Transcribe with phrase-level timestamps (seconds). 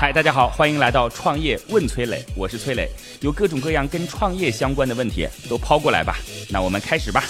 [0.00, 2.88] 嗨，大家好，欢迎来到创业问崔磊，我是崔磊，
[3.20, 6.14] 有各种各样跟创业相关的问题都抛过来吧，
[6.52, 7.20] 那我们开始吧。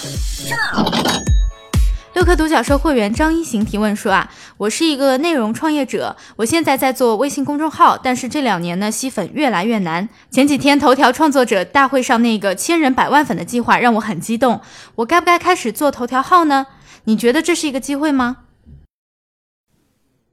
[2.13, 10.07] 六颗独角兽会员张一行提问说啊，我是一个内容创业者，我现在在做微信公众号，但是这两年呢吸粉越来越难。
[10.29, 14.61] 前几天头条创作者大会上那个千人百万粉的计划让我很激动，
[14.93, 16.67] 我该不该开始做头条号呢？
[17.05, 18.37] 你觉得这是一个机会吗？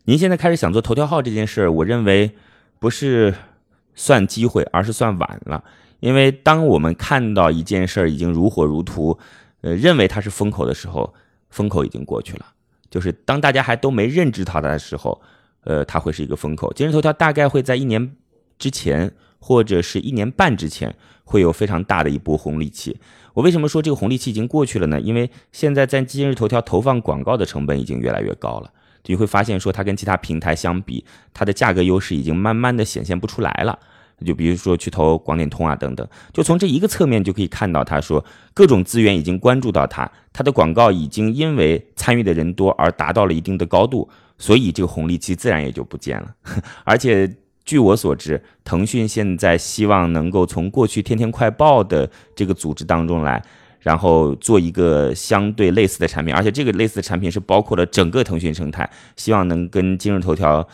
[0.08, 2.30] 您现在开始想做头条号这件事，我认为
[2.78, 3.34] 不是
[3.96, 5.64] 算机会，而是算晚了。
[5.98, 9.18] 因为当我们看到一件事儿已经如火如荼，
[9.62, 11.12] 呃，认为它是风口的时候，
[11.50, 12.46] 风口已经过去了。
[12.88, 15.20] 就是当大家还都没认知它的时候，
[15.64, 16.72] 呃，它会是一个风口。
[16.72, 18.14] 今日头条大概会在一年
[18.60, 20.94] 之前或者是一年半之前
[21.24, 22.96] 会有非常大的一波红利期。
[23.34, 25.00] 我为什么说这个红利期已经过去了呢？
[25.00, 28.70] 因为现在在今日头条投放广告的成本已经越来越高了。
[29.06, 33.78] 你会发现，说它跟其他平台相比，它的价格优势已经慢慢的显现不出来了。
[34.24, 46.34] 就比如说去投广点通啊等等，就从这一个侧面就可以看到，他说各种资源已经关注到它，它的广告已经因为参与的人多而达到了一定的高度，所以这个红利期自然也就不见了。
[46.84, 47.30] 而且
[47.66, 53.42] 据我所知，腾讯现在希望能够从过去天天快报的这个组织当中来。
[53.86, 60.66] 然后做一个相对类似的产品，而且这个类似的产品是包括了整个腾讯生态，希望能跟今日头条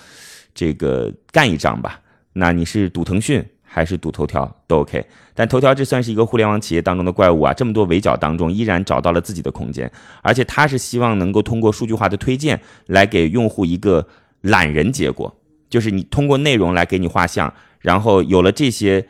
[0.55, 2.00] 这个干一仗吧。
[2.33, 14.08] 那你是赌腾讯还是赌头条都 OK，但头条这算是一个互联网企业当中的怪物啊，这么多围剿当中依然找到了自己的空间，而且它是希望能够通过数据化的推荐来给用户一个
[14.40, 15.36] 懒人结果，
[15.68, 19.06] 就是你通过内容来给你画像，然后有了这些。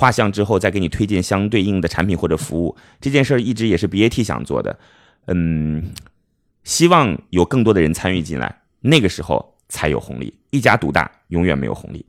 [0.00, 4.78] 画像之后再给你推荐相对应的产品或者服务，这件事儿一直也是 BAT 想做的，
[5.26, 5.92] 嗯，
[6.64, 10.32] 希望有更多的人参与进来，那个时候才有红利。
[10.52, 12.06] 一家独大永远没有红利。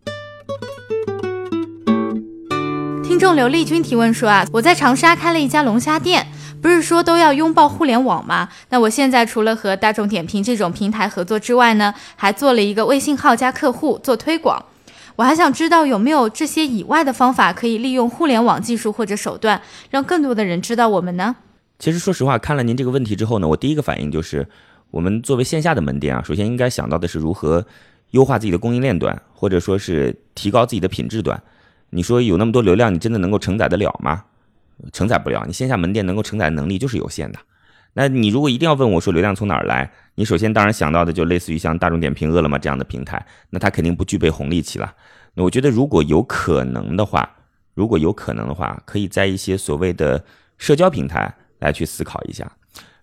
[3.03, 6.25] 听众刘丽君提问说啊，我在长沙开了一家龙虾店，
[6.61, 8.47] 不是说都要拥抱互联网吗？
[8.69, 14.65] 那我现在除了和大众点评这种平台合作之外呢，还做了一个微信号加客户做推广。
[15.15, 21.35] 我还想知道有没有这些以外的方法，可以利用互联网技术或者手段，让更多的人知道我们呢？
[21.79, 24.47] 其实说实话，看了您这个问题之后呢，我第一个反应就是，
[24.91, 27.65] 我们作为线下的门店啊，首先应该想到的是如何
[28.11, 31.41] 优化自己的供应链端，或者说是提高自己的品质端。
[31.89, 34.23] 你说有那么多流量，你真的能够承载得了吗？
[34.93, 37.39] 承载不了，你线下门店能够承载能力就是有限的。
[37.93, 44.93] 那你如果一定要问我说流量从哪儿来，你首先当然想到的就类似于像大众点评、饿了么这样的平台，那它肯定不具备红利期了。
[45.33, 47.29] 那我觉得如果有可能的话，
[47.73, 50.23] 如果有可能的话，可以在一些所谓的
[50.57, 52.51] 社交平台来去思考一下。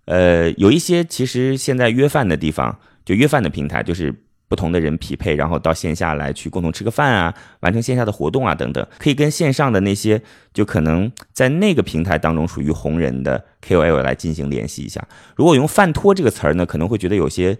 [0.06, 4.14] 呃，有一些其实现在约饭的地方，就约饭的平台，就是。
[4.48, 10.20] 不同的人匹配，然后到线下来去共同吃个饭啊，完成线下的活动啊等等，可以跟线上的那些
[10.54, 15.06] 就可能在那个平台当中属于红人的 KOL 来进行联系一下。
[15.36, 17.58] 如果用饭托这个词儿呢，可能会觉得有些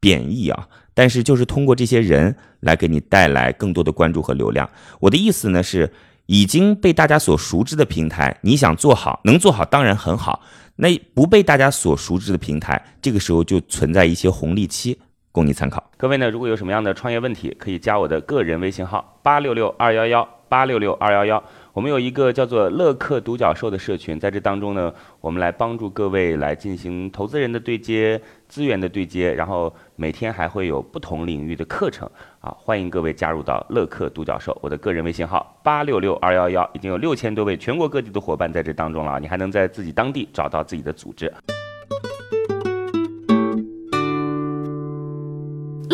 [0.00, 4.68] 贬义啊，但是就是通过这些人来给你带来更多的关注和流量。
[5.00, 5.92] 我的意思呢是，
[6.26, 10.42] 已经被大家所熟知的平台，你想做好，能做好当然很好。
[10.76, 14.98] 那不被大家所熟知的平台，这个时候就存在一些红利期。
[15.34, 15.82] 供你参考。
[15.96, 21.42] 各位呢，如果有什么样的创业问题，可以加我的个人微信号八六六二幺幺八六六二幺幺。
[21.72, 32.08] 我们有一个叫做乐客独角兽的社群，在这当中呢，我们来帮助各位来进行投资人的对接、资源的对接，然后每天还会有不同领域的课程
[32.38, 34.56] 啊，欢迎各位加入到乐客独角兽。
[34.62, 41.32] 我的个人微信号八六六二幺幺，已经有六千多位全国各地的伙伴在这当中了，你还能在自己当地找到自己的组织。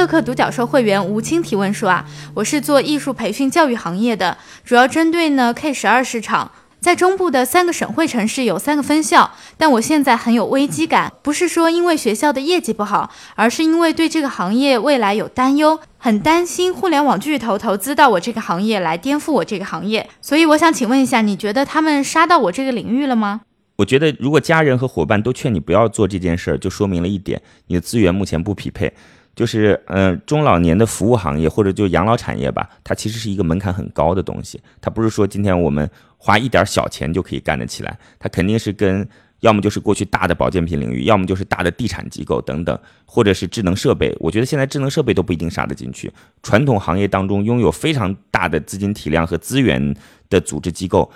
[0.00, 6.50] 乐客独角兽会员吴青提问说啊，我是做艺术培训教育行业的，主要针对呢 K 十二市场，
[6.80, 23.42] 在中部的三个省会城市有三个分校，但我现在很有危机感，不是说因为学校的业绩不好，而是因为对这个行业未来有担忧，很担心互联网巨头投资到我这个行业来颠覆我这个行业，所以我想请问一下，你觉得他们杀到我这个领域了吗？
[23.76, 28.94] 我觉得如果家人和伙伴都劝你不要做这件事儿，就说明了一点，你的资源目前不匹配。
[29.34, 34.60] 就是，嗯，中老年的服务行业或者就养老产业吧，它其实是一个门槛很高的东西。
[34.80, 35.88] 它不是说今天我们
[36.18, 39.08] 花一点小钱就可以干得起来，它肯定是跟
[39.40, 44.14] 要么就是过去大的保健品领域，要么就是大的地产机构等等，或者是智能设备。
[44.20, 46.12] 我觉得现在智能设备都不一定杀得进去。
[46.42, 49.94] 传统行业当中拥有非常大的资金体量和资源
[50.28, 51.10] 的组织机构，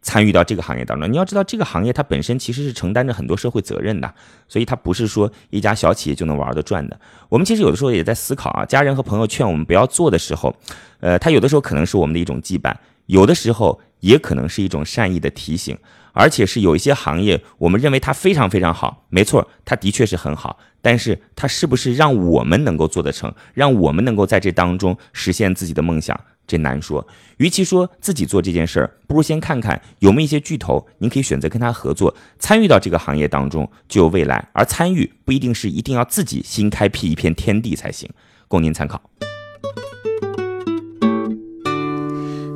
[0.00, 1.10] 参与到这个行业当中。
[1.10, 4.14] 你要知道，这个行业它本身其实是承担着很多社会责任的，
[4.48, 6.98] 所以它不是说一家小企业就能玩得转的。
[7.28, 10.54] 我们其实有的时候也在思考啊，家人和朋友劝我们不要做的时候，
[11.00, 12.74] 呃，他有的时候可能是我们的一种羁绊，
[13.06, 15.76] 有的时候也可能是一种善意的提醒。
[16.14, 20.58] 而且是有一些行业，我们认为它非常非常好，没错，它的确是很好。
[20.82, 26.18] 但是它是不是让我们能够做得成，让我们能够在这当中实现自己的梦想，
[26.48, 27.06] 这难说。
[27.36, 34.48] 与其说自己做这件事儿，不如先看看有没有一些巨头，您可以选择跟他合作，参与到这个行业当中就有未来。
[34.52, 38.10] 而参与不一定是一定要自己新开辟一片天地才行，
[38.48, 39.00] 供您参考。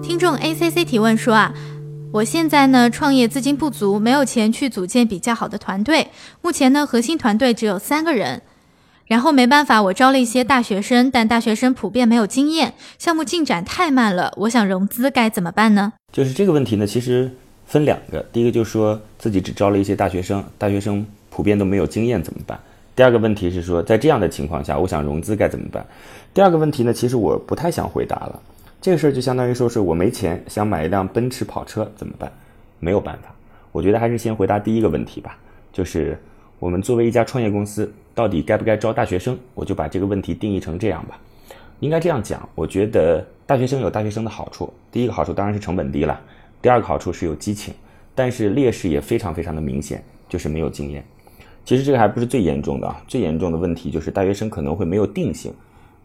[0.02, 1.54] 听众 A C C 提问说啊。
[2.12, 6.08] 我现在呢，创业资金不足，没有钱去组建比较好的团队。
[6.42, 8.42] 目前呢，核心团队只有三个人。
[9.12, 14.32] 然后没办法，我招了一些大学生，但大学生普遍没有经验，项目进展太慢了。
[14.38, 15.92] 我想融资该怎么办呢？
[16.10, 17.30] 就是这个问题呢，其实
[17.66, 18.24] 分两个。
[18.32, 22.58] 第一个就是说自己只招了一些大学生，大学生普遍都没有经验怎么办？
[22.96, 25.84] 第二个问题是说，在这样的情况下，我想融资该怎么办？
[26.32, 28.40] 第二个问题呢，其实我不太想回答了。
[28.80, 32.32] 这个事儿就相当于说是我没钱想买一辆奔驰跑车怎么办？
[32.80, 33.28] 没有办法。
[33.72, 35.36] 我觉得还是先回答第一个问题吧，
[35.70, 36.18] 就是
[36.62, 39.36] 我们作为一家创业公司，到底该不该招大学生？
[39.52, 41.18] 我就把这个问题定义成这样吧。
[41.80, 46.20] 应该这样讲，我觉得大学生有大学生的好处，第一个好处当然是成本低了，
[46.62, 47.74] 第二个好处是有激情，
[48.14, 51.04] 但是劣势也非常非常的明显，就是没有经验。
[51.64, 55.52] 其实这个还不是最严重的啊，最严重的问题就是大学生可能会没有定性。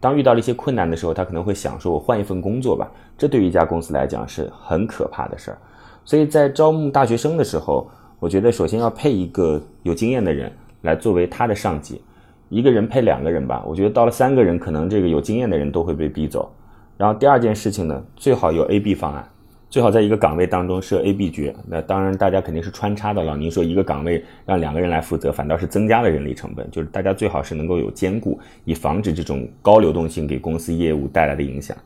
[0.00, 5.58] 当遇到了一些困难的时候，他可能会想说：“我换一份工作吧。”这对于一家公司来讲是很可怕的事儿。
[6.04, 7.88] 所以在招募大学生的时候，
[8.20, 10.50] 我觉得首先要配一个有经验的人
[10.82, 12.00] 来作为他的上级。
[12.48, 16.50] 一个人配两个人吧，我觉得到了三个人，可能这个有经验的人都会被逼走。
[16.96, 19.28] 然后第二件事情呢，最好有 A、B 方案。
[19.70, 23.36] 最好在一个岗位当中设 A、B 角，那当然大家肯定是穿插的了。
[23.36, 26.66] 您说一个岗位让两个人来负责，反倒是增加了人力成本。
[26.70, 31.76] 就是大家最好是能够有兼顾，以防止这种高流动性给公司业务带来的影响。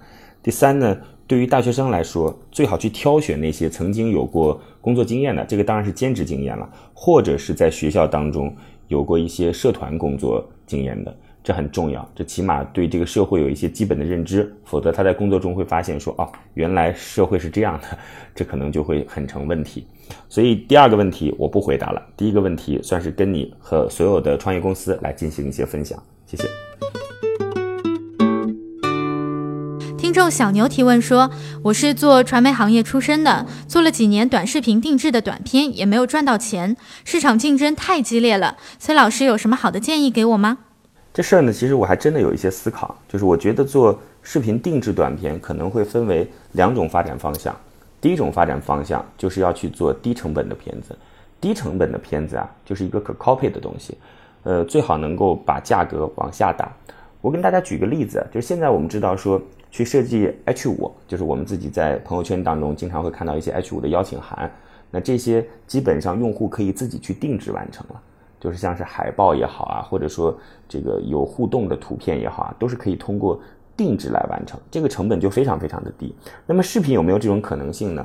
[0.42, 0.96] 第三呢，
[1.26, 8.54] 对于大学生来说，最好去挑选那些曾经有过工作经验的，这个当然是兼职经验了，或者是在学校当中
[8.88, 11.14] 有过一些社团工作经验的。
[11.44, 17.98] 这很重要，这起码对这个社会有一些基本的认知，否则他在工作中会发现说，哦，原来社会是这样的，
[18.32, 19.84] 这可能就会很成问题。
[20.28, 26.44] 所以第二个问题我不回答了，第一个问题算是跟你和所有的创业公司来进行一些分享，谢谢。
[30.12, 31.30] 听众小牛提问说，
[31.62, 40.58] 我是做传媒行业出身的，做了几年短视频定制的短片，也没有赚到钱，市场竞争太激烈了，崔老师有什么好的建议给我吗？
[41.14, 47.56] 这事儿呢，其实我还真的有一些思考，就是我觉得做视频定制短片可能会分为两种发展方向。
[47.98, 50.94] 第一种发展方向就是要去做低成本的片子，
[51.40, 53.96] 低成本的片子啊，就是一个可 copy 的东西，
[54.42, 56.70] 呃，最好能够把价格往下打。
[57.22, 59.40] 我跟大家举个例子，就是现在我们知道说
[59.70, 64.50] 去设计 H 五，就是我们自己在朋友圈当中经常会看到一些 H 五的邀请函，
[64.90, 68.02] 那这些基本上用户可以自己去定制完成了。
[68.40, 70.36] 就是像是海报也好啊，或者说
[70.68, 73.40] 这个有互动的图片也好啊，都是可以通过
[73.76, 76.12] 定制来完成，这个成本就非常非常的低。
[76.44, 78.04] 那么视频有没有这种可能性呢？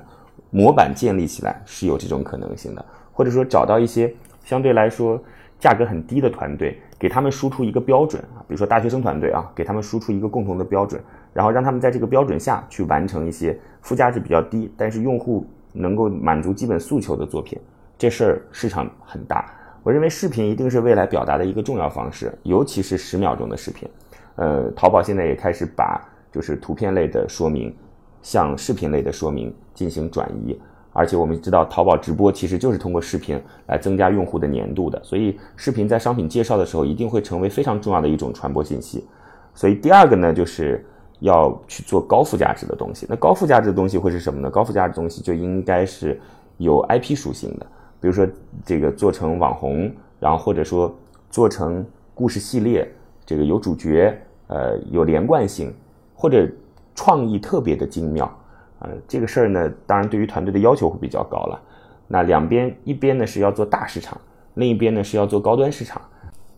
[0.52, 4.14] 模板建立起来是有这种可能性的，或者说找到一些
[4.46, 5.22] 相对来说
[5.60, 11.02] 价格很低的团队，给他们输出一个标准啊，比如说大学生团队啊，给他们输出一个共同的标准，
[11.34, 17.60] 然后让他们在这个标准下去完成一些附加值比较低，但是用户能够满足基本诉求的作品，
[17.98, 19.46] 这事儿市场很大。
[19.84, 23.88] 我认为视频一定是未来表达的一个重要方式，尤其是十秒钟的视频。
[24.36, 26.02] 呃，淘宝现在也开始把
[26.32, 27.74] 就是图片类的说明
[28.22, 30.60] 向视频类的说明进行转移，
[30.98, 39.06] 而且我们知道淘宝直播其实就是通过视频来增加用户的粘度的，所以视频在商品介绍的时候一定会成为非常重要的一种传播信息。
[39.54, 40.84] 所以第二个呢，就是
[41.20, 43.06] 要去做高附加值的东西。
[43.08, 44.50] 那高附加值的东西会是什么呢？
[44.50, 46.20] 高附加值的东西就应该是
[46.58, 47.66] 有 IP 属性的。
[48.02, 48.28] 比如说，
[48.66, 50.96] 这个做成网红，然后或者说
[51.30, 52.88] 做成故事系列，
[53.26, 54.16] 这个有主角，
[54.48, 55.74] 呃，有连贯性，
[56.16, 56.48] 或者
[56.94, 58.32] 创意特别的精妙，
[58.80, 61.62] 呃，这个事儿呢，当然对于团队的要求会比较高了。
[62.08, 64.20] 那两边一边呢是要做大市场，
[64.54, 66.02] 另一边呢是要做高端市场。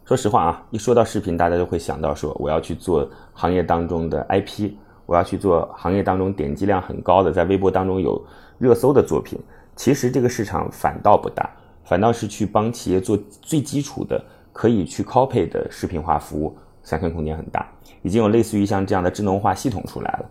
[0.05, 4.71] 说实话啊，一说到视频，大家就会想到说，我要去做行业当中的 IP，
[5.05, 8.19] 我要去做行业当中点击量很高的，在微博当中有
[8.57, 9.39] 热搜的作品。
[9.75, 11.49] 其实这个市场反倒不大，
[11.85, 17.65] 反倒是去帮企业做最基础的可以去 copy 的视频化服务，想象空间很大。
[18.01, 20.25] 已经有类似于像这样的智能化系统出来了，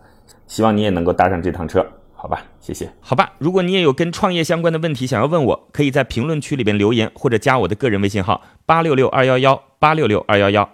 [0.49, 1.85] 希望你也能够搭上这趟车。
[2.13, 2.91] 好吧，谢谢。
[2.99, 10.69] 好吧，如果你也有跟创业相关的问题想要问我，可以在评论区里边留言，或者加我的个人微信号八六六二幺幺八六六二幺幺。